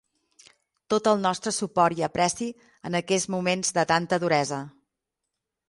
[0.93, 2.49] Tot el nostre suport i apreci
[2.91, 4.63] en aquest moments de tanta duresa.